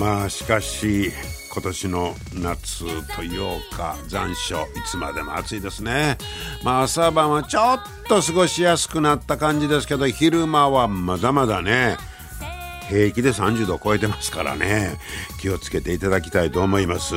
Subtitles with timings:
[0.00, 1.12] まあしかし
[1.52, 6.16] 今年の夏というか残暑いつまでも暑いですね。
[6.64, 11.98] まあ朝晩はちょっと過ごしやすくなった感じですけど昼間はまだまだね
[12.88, 14.96] 平気で30度を超えてますからね。
[15.38, 17.14] 気をつけていただきたいと思います、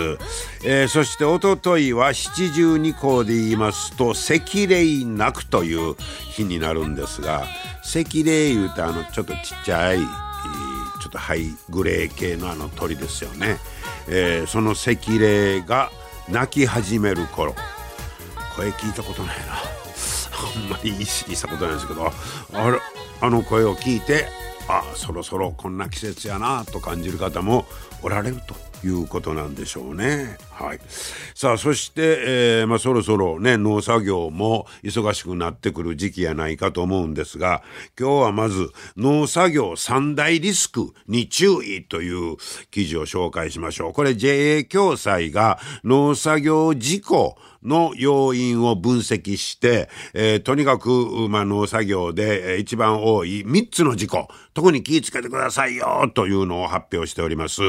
[0.64, 5.95] えー、そしておとといは七十二候で言いますと赤霊なくという
[6.31, 7.45] 日になるんですが
[7.84, 10.00] 赤霊いうとあのちょっとちっちゃい
[11.04, 13.58] ちょっとハイグレー系のあの鳥ですよね、
[14.08, 15.92] えー、その赤霊が
[16.30, 17.54] 鳴き始める頃。
[18.56, 19.54] 声聞いたことないな。
[19.54, 22.06] あんまり意識したことないですけど。
[22.06, 22.80] あれ
[23.20, 24.28] あの声を聞いて
[24.70, 27.66] あそろそろこんな季節やなと感じる方も
[28.02, 28.38] おられる
[28.82, 30.38] ということなんでしょうね。
[30.64, 30.80] はい、
[31.36, 32.02] さあそして、
[32.61, 37.64] えー、まあ、そろそろね農作業も忙しくなってくる時期やないかと思うんですが
[38.00, 42.38] 今日はまず農作業三大リスクに注意という
[42.72, 43.94] 記事を紹介しましょう。
[43.94, 50.89] これ JA 共済が農作業事故の要因を分析して、えー、とにかく、
[51.30, 57.61] まあ、農作業で一番多い3つの事故、特に気ぃつけてくださいよというのを発表しております。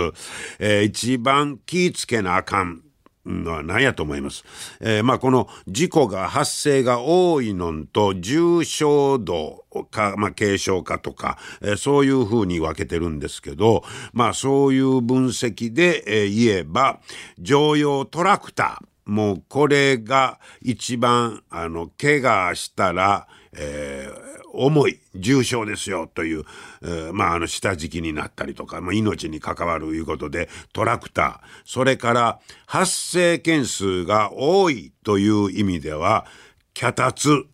[0.59, 2.84] えー、一番気ぃつけなあかん。
[3.27, 4.45] のは何やと思います。
[4.81, 17.01] えー、まあこの事故が発生が多いのと重症度か、まあ軽症化とか、えー、そういうふうに分けてるんですけど、まあそういう分析で、え、言えば、
[17.39, 23.27] 常用トラクター、もうこれが一番、あの、怪我したら、
[23.57, 24.24] えー、
[24.55, 26.45] 重い、重症ですよという、
[26.83, 36.27] えー、まあ、あの、下敷きになったりとか、まあ、命に関わるいうことで、トラクター、それから発生件数が多いという意味では、
[36.73, 37.47] 脚立、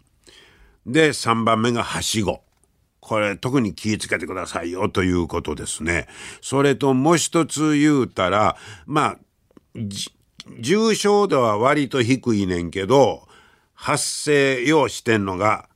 [0.87, 2.43] で、3番目がはしご。
[3.01, 6.07] これ特に気をつけてくださいよということですね。
[6.41, 8.57] それともう一つ言うたら、
[8.87, 9.19] まあ、
[10.61, 13.27] 重症度は割と低いねんけど、
[13.75, 15.70] 発生用してんのが、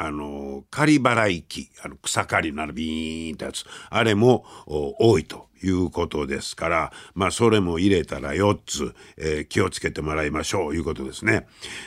[0.00, 5.48] あの、仮払い機、あの草刈りならビーンってやつ、あれも多いと。
[5.62, 11.46] いうことですから、まあそれも入れたら4つ、えー、気をつけてもらいましょういうことですね。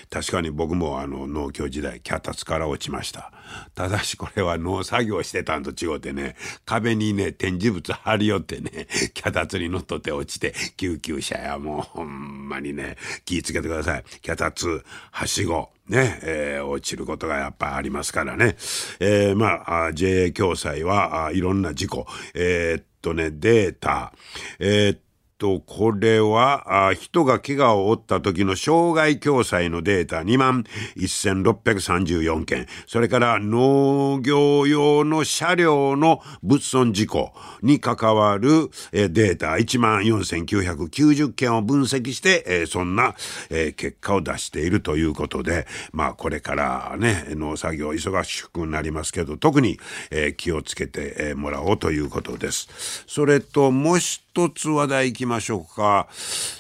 [0.09, 3.31] 確かに僕もあの農協時代脚立から落ちました。
[3.75, 6.35] ただしこれは農作業してたんと違うてね、
[6.65, 14.03] 壁にね展示物貼り寄ってね、脚立に乗っ取って落ちて救急車やもうほんまにね、気をつけてください。
[14.21, 18.55] 脚立、はしご、ね、えー、落ちることがやっぱありますからね。
[19.01, 24.13] えー、まあ、JA 共済はいろんな事故、えー、とね、データ。
[24.59, 24.99] えー、っ
[25.41, 30.65] と、これは、あ人が怪我を負った時の障害共済のデータ2万
[30.97, 32.67] 1634件。
[32.85, 43.15] それから農業用の車両の物損事故に関わる、えデータ1万4990件を分析して、えそんな、
[43.49, 49.79] え結果を出しているということで、まあこれからね、農作業忙しくなりますけど、特に、
[50.11, 53.05] え気をつけて、もらおうということです。
[53.07, 56.07] それともう一一つ話題いきましょうか。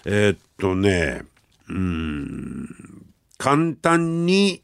[0.03, 1.23] えー、っとね、
[1.69, 2.67] うん、
[3.37, 4.61] 簡単に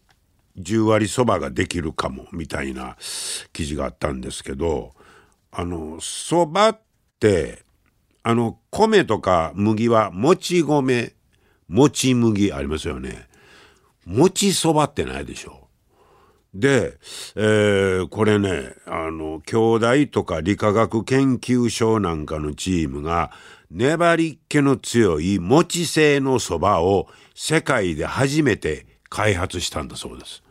[0.59, 2.97] 10割そばができるかも、みたいな
[3.53, 4.91] 記事があったんですけど、
[5.51, 6.79] あの、そばっ
[7.17, 7.63] て、
[8.23, 11.13] あの、米とか麦はもち米、
[11.69, 13.29] もち麦ありますよね。
[14.05, 15.66] もちそばってないでしょ。
[16.57, 16.97] で、
[17.35, 19.57] えー、これね、あの、兄
[20.05, 23.31] 弟とか理化学研究所なんかのチームが、
[23.69, 30.41] 粘りっ気の強い餅製のそばを世界で初めて開発したんだそうです。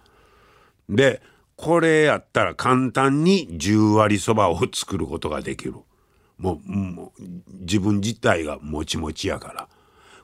[0.89, 1.23] で、
[1.57, 5.75] これやったら簡単に10割そばを作ることができる。
[6.39, 7.23] もう、もう
[7.63, 9.66] 自分自体がもちもちやから。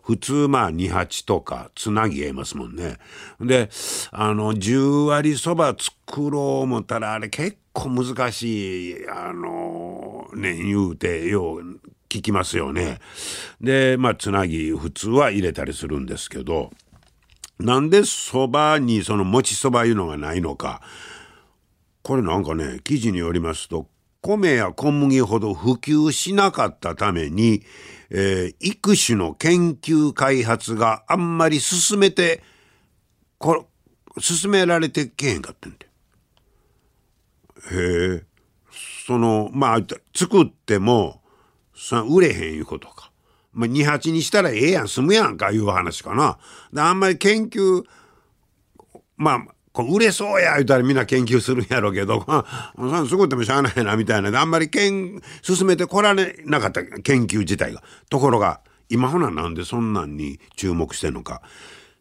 [0.02, 2.98] 普通まあ二八とかつなぎえますもんね。
[3.40, 3.70] で、
[4.10, 12.98] あの、十割そば作ろう思ったらあれ結構難しい、あの、ね、言うてよう聞きますよね。
[13.60, 16.70] で、まあつなぎ普通は入れたりするんですけど、
[17.58, 20.82] なんでそばにそのもちそばいうのがないのか。
[22.02, 23.86] これなんかね、記事によりますと、
[24.20, 27.62] 米や小麦ほど普及しなかったために、
[28.14, 32.42] えー、育種の研究開発があんまり進めて、
[33.38, 33.66] こ
[34.18, 35.86] 進められてけへんかってんで。
[37.70, 38.24] へえ。
[39.06, 39.78] その、まあ、
[40.14, 41.22] 作っても、
[41.74, 43.10] そ売れへんいうことか。
[43.54, 46.38] まあ、二八にしたらええやん、済むやんかいう話かな。
[46.70, 47.82] で、あんまり研究、
[49.16, 52.24] まあ、こう売れそうや言うたらみんな研究するんやろうけど、
[52.76, 57.82] そすごいでもしゃあないなみたいなで、あんまり研、進めてこられなかった研究自体が。
[58.10, 61.42] ところが、今ほななんでそんなんに注目してんのか。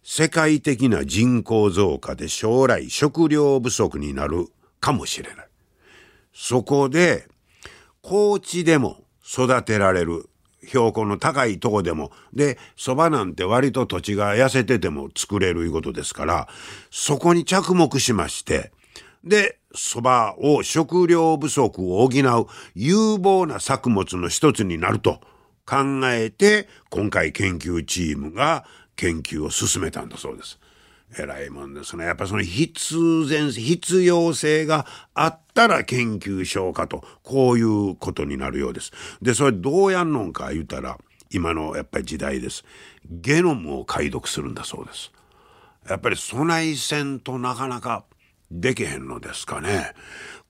[0.04, 4.48] 世界的な人口増加で将来食料不足になる
[4.80, 5.48] かもしれない。
[6.34, 7.28] そこで、
[8.02, 10.28] 高地でも育てられる
[10.68, 16.48] 標高の高いとこでも、で、蕎麦なんて割と土地が痩せてても作れるいうことですから、
[16.90, 18.72] そこに着目しまして、
[19.24, 25.22] で、蕎麦を食料不足を補う有望な作物の一つになると
[25.66, 28.66] 考えて、今回研究チームが
[28.96, 30.60] 研究を進めたんだそうです。
[31.18, 32.06] 偉いもんですね。
[32.06, 38.92] やっぱその必然、必要性があったら研究しようかと、こういうことになるようです。
[39.22, 40.98] で、それどうやんのんか言うたら、
[41.30, 42.64] 今のやっぱり時代です。
[43.10, 45.12] ゲノムを解読するんだそうです。
[45.90, 48.06] やっぱり備え線となかなか
[48.50, 49.94] できへんのですかね。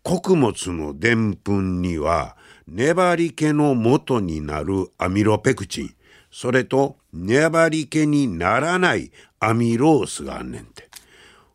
[0.04, 2.36] 穀物のでんぷんには、
[2.68, 5.96] 粘り気の元になるアミロペクチン、
[6.32, 10.88] それと粘り気にならないアミロースがあんねんて。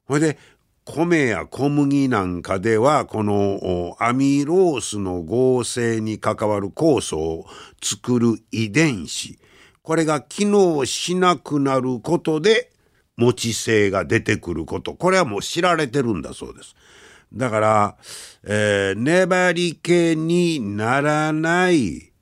[0.06, 0.38] ほいで、
[0.84, 7.46] 米や小麦なんかでは、このアミロースの合成に関わる酵素を
[7.82, 9.38] 作る遺伝子、
[9.82, 12.70] これが機能しなくなることで、
[13.16, 16.76] 持ち性が出てくること、これはもう知られてるんだそうです。
[17.32, 17.96] だから、
[18.44, 22.12] えー、粘り気にならない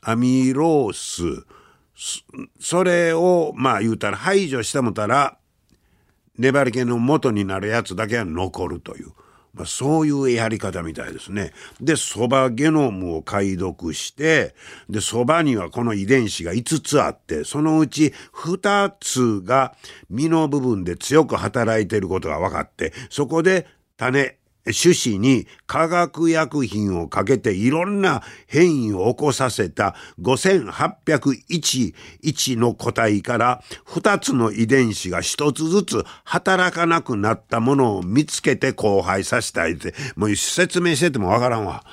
[0.00, 1.44] アミロース、
[2.60, 5.38] それをまあ言うたら排除してもたら
[6.38, 9.08] 粘り気の元になるやつだけは残るという、
[9.52, 11.52] まあ、そういうやり方みたいですね。
[11.80, 14.54] でそばゲノムを解読して
[14.88, 19.74] でそばにはこの遺伝子が5つあってそのうち2つが
[20.08, 23.66] 実の部分で強く働いていることが分かってそこで
[23.96, 24.37] 種
[24.72, 41.84] 種子に化学薬品をかけていろんな変異を起こさせた5801の個体から2つの遺伝子が1つずつ働かなくなったものを見つけて交配させたいって、もう説明しててもわからんわ。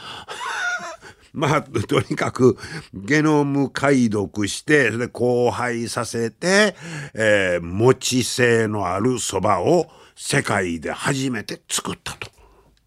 [1.33, 2.57] まあ、とにかく、
[2.93, 6.77] ゲノム解読して、それで交配させて、
[7.13, 12.34] えー、持ち性のある蕎麦を世界で初めて作ったと。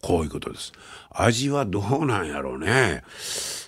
[0.02, 0.72] こういうことです。
[1.10, 3.02] 味はどうなんやろうね。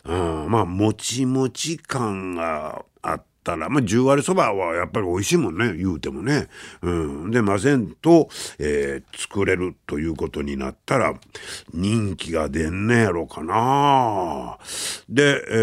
[0.05, 6.49] うん、まあ、もちもち感があったら、まあ、十割そばはやっぱり美味しいもんね、言うてもね。
[6.83, 7.31] うん。
[7.31, 8.29] で、混ぜんと、
[8.59, 11.15] えー、作れるということになったら、
[11.73, 14.59] 人気が出んねやろかな。
[15.09, 15.55] で、え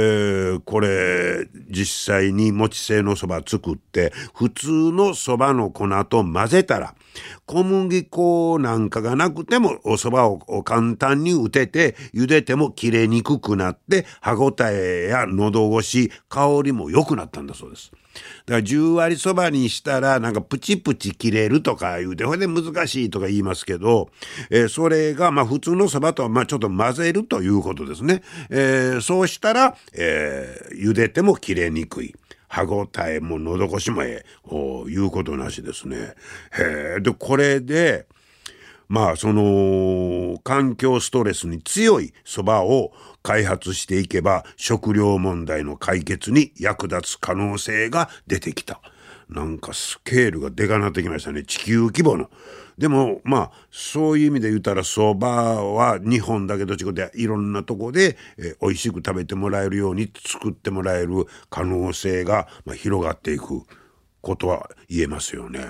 [0.57, 6.95] ー、これ、実際にもち製のそば作って、普通のそばの粉と混ぜたら、
[7.45, 17.91] 小麦粉なんかがなくてもお蕎麦を簡単に打てて茹でても切れにくくなって歯ごたえや喉越し香りも良くなったんだそうです。
[17.91, 18.01] だか
[18.45, 24.09] ら10割そばにしたらなんかプチプチ切れるとか言うてほいで難しいとか言いますけど、
[24.49, 28.23] えー、それがまあ普通のそばとはまあちょっと混ぜるということですね。
[28.49, 32.15] えー、そうしたら、えー、茹でても切れにくい。
[32.49, 36.15] 歯ごたえも喉越しもええ、いうことなしですね。
[36.57, 38.07] へえ、で、これで、
[38.87, 42.93] まあ、その、環境ストレスに強い蕎麦を
[43.27, 48.79] 開発していけば、食料問題の解決に役立つ可能性が出てきた。
[49.29, 51.43] なんかスケールがでかなってきましたね。
[51.43, 52.29] 地球規模の。
[52.77, 63.63] でも、まあ、そういう意味で言ったら、蕎麦は日本だけど違っていろんなとこで、えー、美味しく食べてもらえるように作ってもらえる可能性が、まあ、広がっていく。
[64.27, 65.61] ことは言えますよね。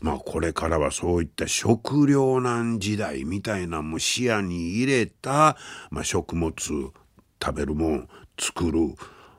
[0.00, 5.58] まあこれからはそういった食糧難時代みたいなも視野に入れた、
[5.90, 6.92] まあ、食物食
[7.54, 8.08] べるもん
[8.40, 8.80] 作る、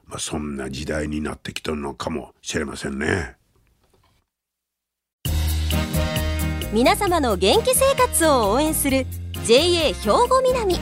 [0.06, 3.36] まあ、そんな時代になってきてるのかもしれませんね。
[6.72, 9.08] 皆様の元気生活を応援する
[9.44, 10.75] JA 兵庫南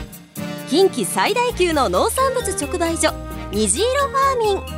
[0.68, 3.10] 近畿最大級の農産物直売所
[3.52, 4.77] 虹色ファーミン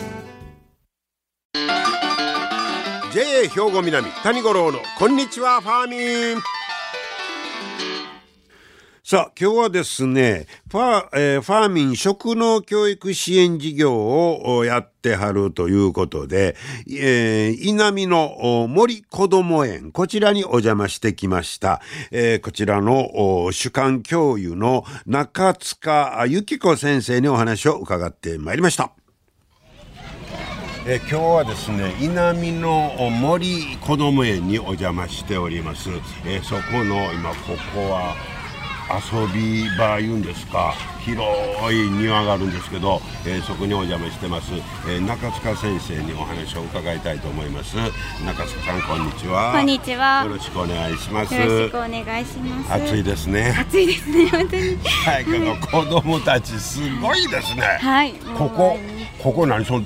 [3.47, 6.41] 兵庫南谷五郎のこんにちはファーミン。
[9.03, 16.55] さあ今日はですねファ,、えー、ファーミン食農教育支援事業をやってはるということで、
[16.87, 21.81] えー、稲美の森こども園こちらにお邪魔してきました、
[22.11, 28.91] えー、こちらの主幹教諭の中塚由紀子先生にお話を伺ってまいりました。
[30.87, 35.89] え今日はですね稲美の森こども園にお邪魔しております、
[36.25, 38.15] えそこの今ここは
[38.89, 40.73] 遊び場いうんですか。
[41.01, 41.23] 広
[41.71, 44.51] い庭があるんですけど、えー、そこにお邪魔してます、
[44.87, 47.75] えー、中塚先生にお話を伺いたいと思います。
[48.23, 49.53] 中塚さんこんにちは。
[49.53, 50.23] こんにちは。
[50.25, 51.33] よろしくお願いします。
[51.33, 52.73] よろしくお願いします。
[52.73, 53.55] 暑いですね。
[53.57, 54.77] 暑いですね本当に。
[55.05, 57.61] はいけど子供たちすごいですね。
[57.61, 58.77] はいここ
[59.23, 59.85] ここ何その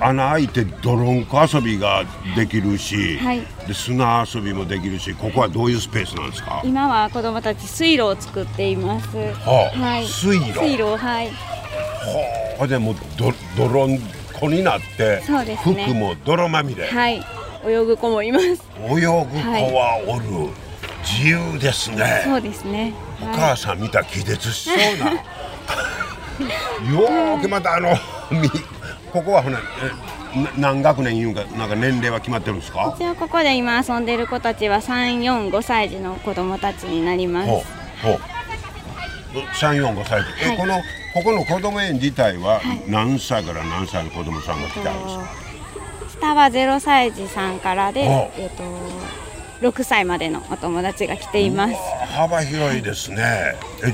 [0.00, 2.04] 穴開いて泥んこ遊びが
[2.36, 6.62] できるし、はい、で砂遊びもできるしここはどういうスペースなんですか？
[6.64, 10.52] 今は子どもたち水路を作っています、はあ、はい、水路？
[10.58, 11.28] 水路はい。
[11.28, 13.98] はあでもど泥ん
[14.32, 16.86] こになってそうです、ね、服も泥まみれ。
[16.86, 17.24] はい。
[17.66, 18.46] 泳ぐ子もいます。
[18.46, 20.50] 泳ぐ子はおる、はい、
[21.02, 22.22] 自由ですね。
[22.24, 25.12] そうですね、お母さん見た気絶しそうな。
[26.88, 27.96] よーくまたあの
[29.12, 29.58] ここはほな
[30.56, 32.94] 何学年いうかなんか年齢は決まってるんですか？
[32.96, 37.48] 一応ここで今遊んでる子たちは三四五歳児の子供たちになります。
[37.48, 37.62] ほう
[38.02, 38.20] ほう。
[39.54, 40.80] 三四五歳児、はい、えこの
[41.14, 45.28] ここの子供園自体は何歳から何歳の子供さんが来たんですか、
[46.20, 48.62] 下はゼロ歳児さんからで、えっと
[49.60, 51.74] 六歳までのお友達が来ています。
[52.14, 53.54] 幅広いですね。
[53.82, 53.92] え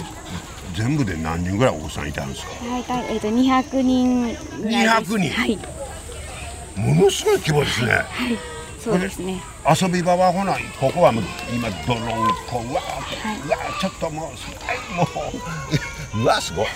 [0.74, 2.50] 全部で何人ぐらいお子さんいたんですか？
[2.66, 5.30] 大体、えーと、二百人ぐらい人？
[5.30, 5.58] はい。
[6.76, 7.92] ものすごい規模ですね。
[7.92, 8.38] はい。
[8.80, 9.40] そうですね。
[9.66, 15.06] 遊び場はほなここはもう今ドロンコうわ、はい、うわちょっともうも
[16.18, 16.66] ううわすごい。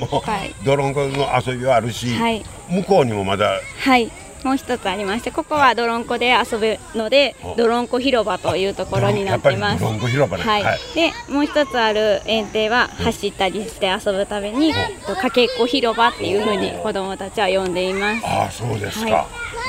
[0.00, 4.10] もう、はい、ドロンコの遊びはあるし、はい、向こうにもまだはい
[4.44, 9.82] もう一つありましてここは泥んこで遊ぶので泥んこ広場というところになってます。
[9.82, 14.74] はい、はい、でもう一つある園庭は走ったりして遊ぶために
[15.20, 18.22] かけっこ広場っていうふうに子どもたちは呼んでいます。
[18.26, 19.28] あそうですか、は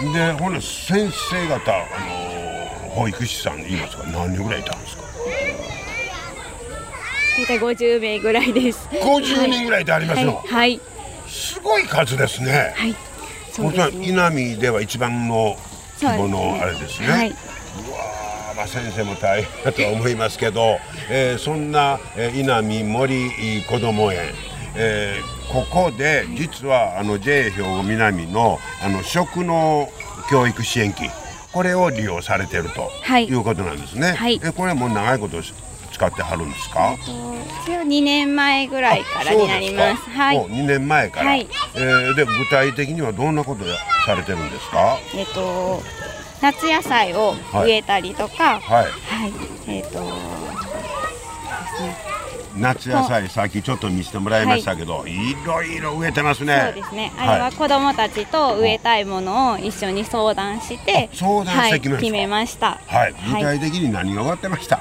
[0.09, 1.79] い、でほな先生方、あ
[2.83, 5.03] のー、保育士さん言いますか何人ぐらいいたんですか？
[7.37, 8.89] 大体50名ぐらいです。
[8.91, 10.81] 50人ぐらいでありますの、はい、はい、
[11.27, 12.73] すごい数ですね。
[12.75, 12.95] はい
[13.55, 15.55] そうですね、稲見では一番の
[16.01, 17.07] 規模のあれですね。
[17.07, 17.35] うはい、
[18.57, 20.77] まあ、先生も大変だとは思いますけど、
[21.09, 24.33] えー、そんな、えー、稲見森こども園、
[24.75, 29.87] えー、ここで実はあの JA 兵庫南のあの食の
[30.29, 31.09] 教育支援機。
[31.53, 34.11] これを利用されていると、はい、いうことなんですね。
[34.11, 35.41] はい、えこれもう長いこと
[35.95, 36.95] 使ってはるんですか？
[36.99, 40.03] 一応2年前ぐらいからになります。
[40.03, 40.37] すはい。
[40.37, 41.29] 2年前から。
[41.29, 43.63] はい、えー、で具体的にはどんなこと
[44.05, 44.97] されてるんですか？
[45.15, 45.81] えっ、と
[46.41, 47.33] 夏野菜を
[47.63, 48.85] 植えたりとか、はい。
[48.85, 49.33] はい、
[49.67, 50.03] えっ、ー、と
[52.57, 56.71] 夏野菜さっきちょっと見せてもらいましたけど、はい、いろいろ植えてますね。
[56.73, 57.11] そうですね。
[57.17, 62.79] あれは子供たちと植えたいものを一緒に相談して相談して決めました。
[62.87, 63.13] はい。
[63.27, 64.79] 具体的に何が植わってました、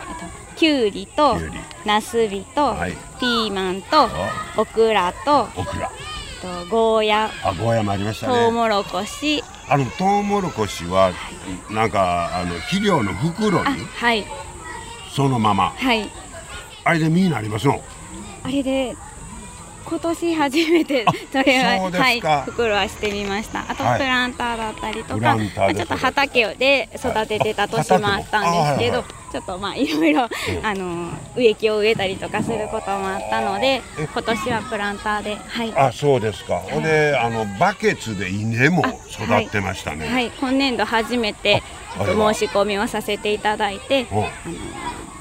[0.57, 1.37] きゅうりと
[1.85, 4.09] なすびと、はい、ピーマンと
[4.57, 5.91] オクラとオクラ。
[6.41, 7.31] とゴーヤ。
[7.43, 8.35] あゴーヤもありましたね。
[8.35, 9.43] トウモロコシ。
[9.69, 11.13] あのトウモロコシは、
[11.71, 14.27] なんかあの肥料の袋にはい。
[15.15, 15.71] そのまま。
[15.71, 16.11] はい。
[16.85, 17.81] あれで実になりますの？
[18.43, 18.95] あれで
[19.85, 23.61] 今年初めてそれははい袋はしてみました。
[23.71, 30.29] あと、プランターだったりとか、まあ、ちょっと畑で育ててた年もあったんですけど、ちょっとまあいろいろ、
[30.63, 35.73] あの植木を植えたりとかすることもあったので今年はプランターではい。
[35.77, 40.09] あそうですか、ほんであのバケツで稲も育ってましたね。
[40.09, 41.63] はい、今年度初めて
[41.95, 44.29] 申し込みをさせていただいてあの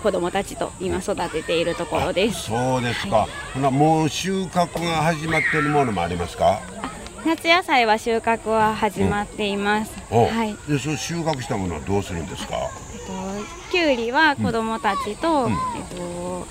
[0.04, 2.50] 子供たちと今育てているところです。
[2.50, 6.60] そうですか、ほなもう収穫が始まっているものもありますか？
[7.26, 15.58] 夏野菜は収穫は始まっています、はい、でその収穫したものはどうするんですか、えっと、きゅうりは子供たちと、うん、えっ
[15.96, 16.46] と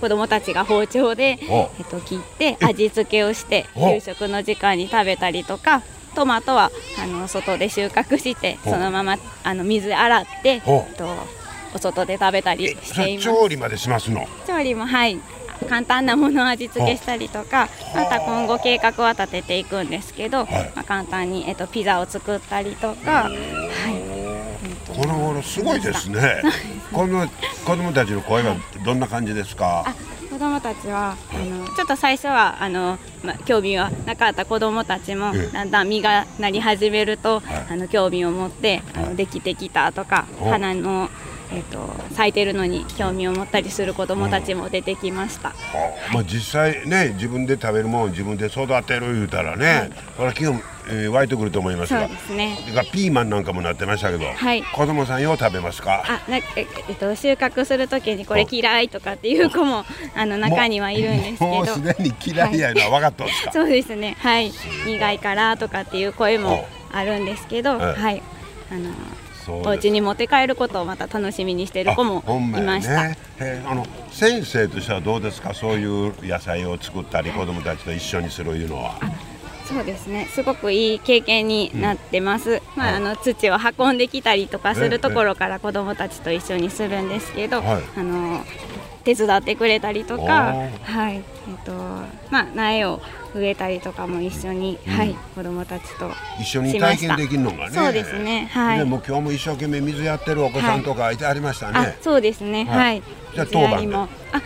[0.00, 5.82] 子供たちが包丁で、えっと、切って味付けをして給食の時間に食べたりとか
[6.14, 6.70] トマトは
[7.02, 10.60] あの外で収穫してそのままあの水洗って、えっ
[10.96, 11.08] と、
[11.74, 13.24] お外で食べたりしています。
[13.24, 14.26] 調理までしますの？
[14.46, 15.20] 調理もはい
[15.68, 26.42] 簡単なものを味付けしたりとかまた今後計画は立てていくんですけど、はい、まあ、簡単に、えっと、ピザを作ったりとか、はい、この頃すごいですね。
[26.92, 27.28] この
[27.66, 29.84] 子供たちの声はどんな感じですか、
[30.30, 41.10] 子供たちはあのちょっと最初はあの、ま、興味はなかった子供たちもだんだん実がなり始めると、あの興味を持ってあのできてきたとか花の
[41.50, 45.48] えーと、咲いてるのに興味を持ったりする子どもたちも出てきました、
[46.10, 52.06] うん、まあ、実際ね自分で食べるものを自分で育てる言うたらね、はい、これ気温、えー、湧いてくると思いますが。
[52.06, 52.58] そうですね。
[52.92, 56.04] ピーマンなんかもなってましたけど、はい、子供さんよう食べますか？
[56.06, 56.44] あなえ、
[56.88, 60.26] えっと、収穫するときにこれ嫌いとかっていう子もあ。
[60.26, 61.46] の中にはいるんですけど。
[61.46, 64.16] もうすでに嫌いやのは分かったんですか、そうですね。
[64.18, 64.52] はい。
[64.84, 67.04] 苦いからとかっていう声もあ。
[67.04, 68.22] るんですけどはい。
[68.70, 68.90] あの
[69.54, 72.22] お家に持って帰ることをまた楽しみにしている子も
[72.56, 73.16] いました、ね、
[73.66, 75.54] あの先生としてはどうですか？
[75.54, 78.98] そういう野菜を作ったり子どもたちと一緒にするいうのは。
[79.64, 80.26] そうですね。
[80.30, 88.42] すごくいい経験になってます、うん、まあ、あの土を運んできたりとかするところから子どもたちと一緒にするんですけど、はい、あの
[89.04, 91.16] 手伝ってくれたりとか、はい。
[91.16, 91.22] えっ
[91.66, 91.72] と
[92.30, 93.02] まあ、苗を
[93.34, 97.74] 植えたりとかも一緒に、うん、はい、子供たちと一緒に体験できるのがね。
[97.74, 98.78] そうですねはい。
[98.78, 101.16] でも今日も一生懸命水やってるお子さんとかい。
[101.16, 103.02] てありましたね、はい、そうですねはい、
[103.34, 104.42] じゃあ当番もあ、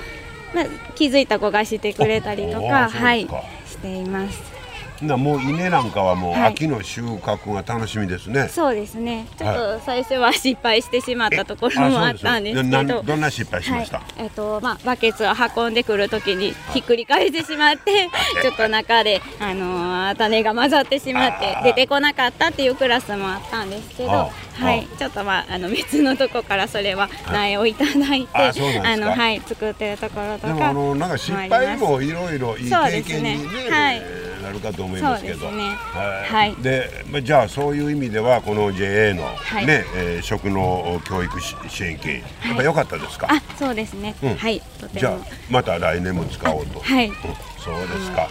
[0.55, 2.89] まあ、気づいた子がしてくれたりとか。
[2.89, 3.29] はい
[3.73, 4.62] しています
[5.07, 9.27] なもう稲なんかはもう秋の収穫が楽しみですね、はい、そうですね。
[9.37, 13.03] ちょっと最初は失敗してしまったところもあったんですけど。
[13.03, 18.09] どんな失敗しました、はい、えっ、ー、とまあバケツを運んでくるときにひっくり返してしまって
[18.43, 24.87] ちょっと中であのー、種が混ざってしまって出てこなかったっていうクラスもあったんですけどはい。
[24.99, 34.03] ちょっとまああの別のとこからそれは苗をいただいてあのはい作ってるところとかでもあのなんか失敗もいろいろいい経験にね、ね、はい。
[34.43, 36.91] なるかと思いますけど、ね、はい、で、
[37.23, 43.29] じゃあそういう意味ではこの JA の、はい、ね、えー、食の教育支援金、やっぱ良かったですか？
[43.31, 44.17] あ、そうですね。
[44.21, 44.61] うん、はい。
[44.95, 46.81] じゃあまた来年も使おうと。
[46.81, 47.07] はい。
[47.07, 47.15] うん
[47.65, 48.29] そうですか。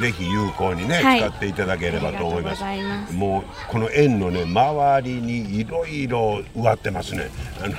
[0.00, 2.62] ぜひ有効にね、はい、使っていただければと思います。
[3.12, 7.30] もうこの園のね周りにいろいろ植わってますね。
[7.62, 7.76] あの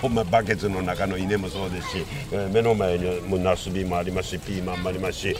[0.00, 2.06] ほんまバケツの中の稲もそうですし、
[2.52, 5.36] 目の前にもナスビもありますし、ピーマンもありますし、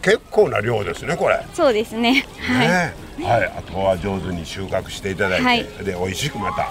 [0.00, 1.44] 結構な量ですねこれ。
[1.52, 2.24] そうですね。
[2.40, 2.68] はい。
[2.68, 6.68] ねはい、あとは上手に収穫していただいて、はい、で美味しくまた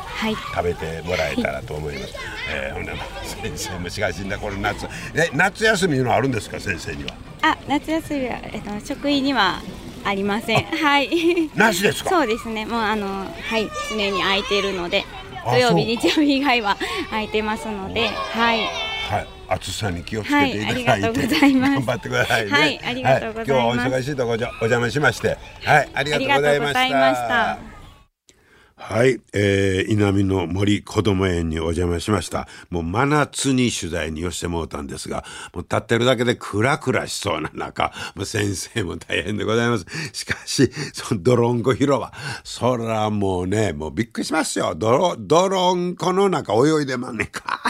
[0.56, 2.14] 食べてもらえたらと思います。
[2.14, 7.12] はい、えー、ほんで先生もしかしんだこれ夏え夏休みのあるんですか先生には？
[7.44, 9.62] あ夏休みは、えっと、職員には
[10.04, 10.64] ありません。
[10.66, 11.10] はい。
[11.56, 12.10] なしですか？
[12.10, 12.66] そうですね。
[12.66, 15.06] もうあのはい常に空いているので、
[15.46, 16.78] 土曜日日曜日以外は
[17.10, 18.60] 空いてますので、はい。
[19.48, 19.58] はい。
[19.60, 22.52] 暑さに気をつけていただいて、はい、頑張ってくださいね。
[22.52, 23.52] はい、ありがとうございます。
[23.52, 27.74] はい、今日はお忙しいところお邪魔しまして、はい、ありがとうございました。
[28.76, 32.50] はい、えー、稲見の森子ども園にお邪魔しました。
[32.70, 39.86] もう真夏に取材に寄してもうたんですが、もう立ってるだけでクラクラしそうな中、もう先生も大変でございます。
[40.12, 42.12] しかし、その泥んこ広場、
[42.44, 44.76] そらもうね、もうびっくりしますよ。
[44.76, 47.62] 泥、泥んこの中泳いでまんねんか。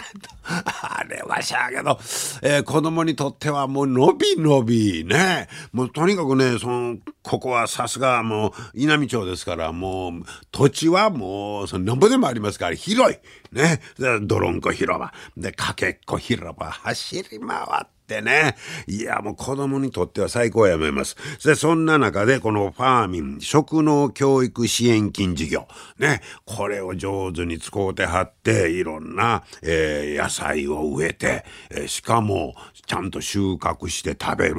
[0.83, 1.97] あれはしゃあけど、
[2.41, 5.47] えー、子供にとってはもう伸び伸びね。
[5.71, 10.11] もうとにかくね、その、ここはさすがもう稲美町ですから、もう
[10.51, 13.17] 土地はもう、そのなんぼでもありますから広い。
[13.53, 13.81] ね。
[14.21, 15.13] ドロンコ広場。
[15.37, 18.55] で、かけっこ広場走り回って、ってね。
[18.85, 21.15] いや、もう子供にとっては最高や思います。
[21.43, 25.67] で、そんな中で、このファーミン、食農教育支援金事業。
[25.97, 26.21] ね。
[26.45, 34.55] これを上手に使うてはって、いろんな、えー、野菜を植えて、えー、しかも、ちゃんと収穫して食べる。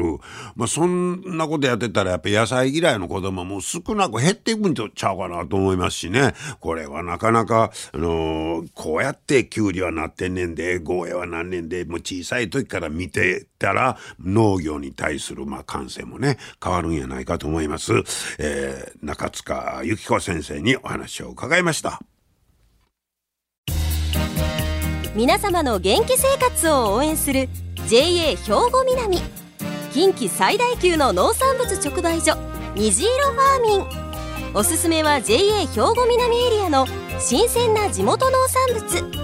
[0.57, 6.33] まあ、そんなことやってたら、やっぱ野菜嫌いの子供も少なく減っていくんちゃうかなと思いますしね。
[6.61, 17.93] これはなかなか、あのー、こうやってきゅうりはなってんねんで、ゴーヤはなんねんで、もう小さい時から見てたら農業に対するまあ感性もね変わるんやないかと思います、
[18.39, 22.01] えー、中塚由紀子先生にお話を伺いました。
[25.15, 27.49] 皆様の元気生活を応援する
[27.87, 29.19] JA 兵庫南。
[29.93, 32.37] 近畿最大級の農産物直売所
[32.75, 34.55] 虹色ファーミン。
[34.55, 36.87] おすすめは JA 兵庫南エリアの
[37.21, 39.24] 新鮮な地元農産物。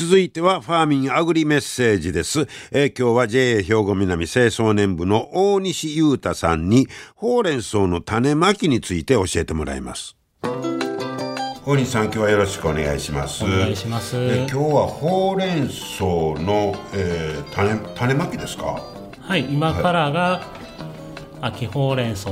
[0.00, 2.48] 続いてはファーミンアグリメッセージです。
[2.72, 10.16] えー、今日は JA 兵庫南清掃年部の大西裕太さんにほうれん草の種まきについて教えてもらいます。
[11.66, 13.44] 大西さん今日はよろしくお願いします。
[13.44, 14.16] お願いします。
[14.16, 18.80] え今日はほうれん草の、えー、種種まきですか？
[19.20, 20.40] はい、今からが
[21.42, 22.30] 秋ほうれん草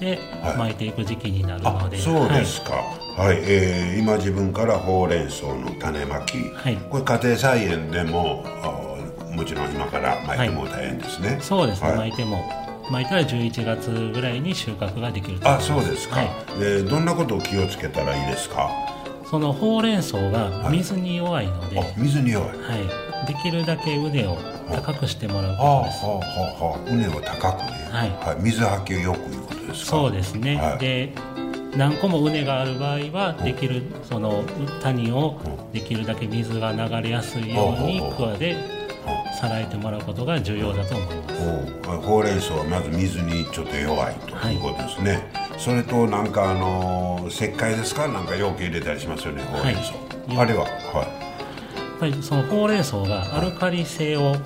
[0.00, 0.18] で
[0.58, 2.72] 巻いていく時期になるので、はい、そうですか。
[2.72, 8.44] はいはい、えー、今自分からほうれん草の種まき、はい、これ家庭菜園でも
[9.34, 12.48] もちろん今から巻いても大変ですね、はい、そうですね、はい、巻いても
[12.92, 16.28] 巻いたら11月ぐらいに収穫ができるとあそうですか、はい、
[16.62, 18.70] えどんなことを気をつけたらいいですか？
[19.28, 22.76] そのほうれん草が水に弱いので、水に弱い、は
[23.24, 24.38] い、できるだけ腕を
[24.72, 26.04] 高くしてもらうことです。
[26.06, 26.22] はあは
[26.62, 29.90] あはあ、畝を高くね、はい、はい、水はけをよくいうことですか。
[29.90, 30.56] そうですね。
[30.56, 31.12] はい、で
[31.76, 34.44] 何個も畝がある場合はできるその
[34.82, 35.40] 谷を
[35.72, 38.56] できるだけ水が流れやすいように桑で
[39.40, 41.28] さらえてもらうことが重要だと思います。
[42.08, 51.02] ほうれん草はまず水にちょっと弱いということですね、はい、それとなんかあの石灰ですかなんか容器入れたりしますよねほうれん草、はい、あれははいや
[51.96, 54.36] っぱりそのほうれん草がアルカリ性を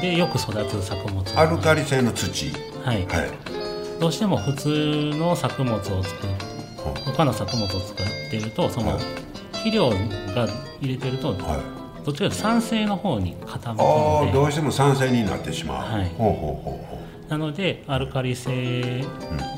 [0.00, 2.50] でよく育つ作物アルカリ性の土
[2.84, 3.49] はい、はい
[4.00, 6.32] どうしても普通の作物を作る。
[7.14, 8.98] 他の作物を作っているとその
[9.52, 10.48] 肥料が
[10.80, 11.60] 入れてると、どっちか
[12.04, 14.32] というと酸性の方に傾くので。
[14.32, 17.30] どうしても酸性になってしまう、はい、ほうほうほうほう。
[17.30, 19.04] なのでアルカリ性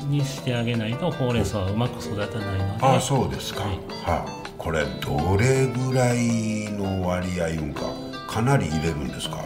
[0.09, 2.85] にしてあげないと、ほうれん草はうまく育たないので。
[2.85, 4.25] あそうですか、はい、は
[4.57, 7.81] これどれぐらいの割合うんか
[8.27, 9.37] かなり入れるんですか？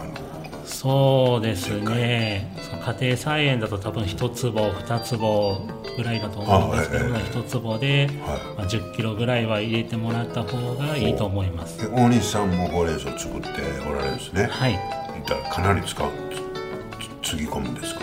[0.80, 2.56] そうですね。
[3.00, 8.16] 家庭菜園だと多分1坪2坪ぐらいだと思うんですけど、はい、1坪で、はい。
[8.60, 11.90] まあ、10キロぐらいは入れてもらった方がいいと思います。
[11.90, 13.48] 大西さんもほうれん草作って
[13.90, 14.46] おられるんですね。
[14.52, 14.80] はい。
[15.52, 16.12] かなり使う
[17.24, 18.02] つぎ込むんですか？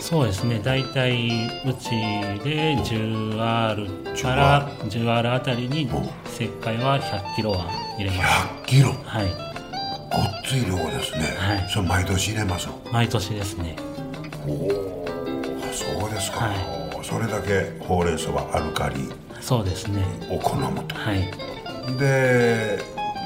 [0.00, 0.60] そうですね。
[0.62, 1.90] 大体うち
[2.42, 5.88] で 10R から 10R あたりに
[6.34, 8.46] 石灰は100キロは入れます。
[8.64, 8.92] 100キロ？
[9.04, 9.45] はい
[10.16, 13.76] ごっつい量ですね、はい、それ毎年入れます毎年ですね。
[14.46, 15.04] おお
[15.72, 19.10] そうですか、はい、それだけほうれん草はアルカリ。
[19.42, 20.02] そうですね。
[20.30, 20.94] を好むと。
[20.94, 21.30] はい。
[21.98, 22.78] で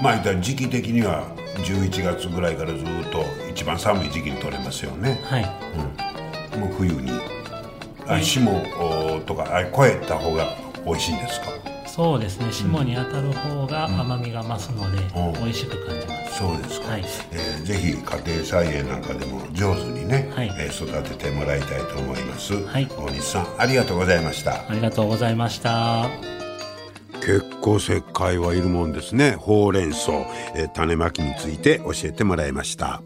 [0.02, 1.24] まあ時期的には
[1.58, 5.20] 11月ぐらいからずっと一番寒い時期に取れますよね。
[5.24, 5.46] はい、
[6.54, 7.12] うん、もう冬に。
[8.20, 8.50] 霜
[9.24, 11.46] とか超えた方が美味しいんですか？
[11.86, 12.50] そうですね。
[12.50, 17.04] 霜に当たる方が甘みが増すので、うん、美味しく感じますそうですか、はい。
[17.32, 24.66] えー、ぜひ家庭菜園なんかでも上手にね、はい、えー、育ててもらいたいと思います、はい、大西さんありがとうございました。
[24.66, 26.08] ありがとうございました。
[27.20, 29.32] 結構石灰はいるもんですね。
[29.32, 30.12] ほうれん草、
[30.54, 33.02] えー、種まきについて教えてもらいました。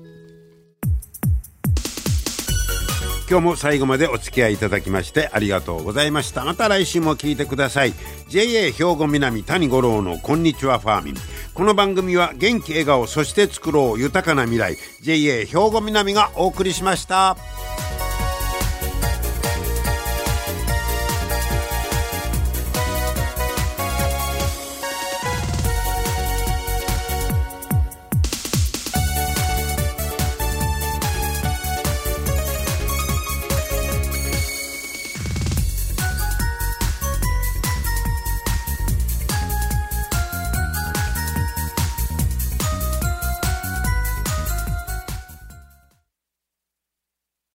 [3.28, 6.44] 今日も最後までお付き合いいただきましてありがとうございました。
[6.44, 7.94] また来週も聞いてください。
[8.28, 11.14] JA 兵庫南谷五郎のこんにちはファーミン
[11.54, 17.36] この番組は元気笑顔そして作ろう豊かな未来 JA 兵庫南がお送りしました。